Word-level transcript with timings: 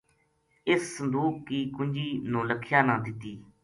اس 0.69 0.81
صندوق 0.97 1.33
کی 1.47 1.59
کنجی 1.75 2.09
نو 2.31 2.39
لکھیا 2.49 2.79
نا 2.87 2.95
دیتی 3.03 3.33